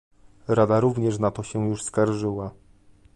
Rada 0.47 0.79
również 0.79 1.19
na 1.19 1.31
to 1.31 1.43
się 1.43 1.67
już 1.69 1.83
skarżyła 1.83 2.51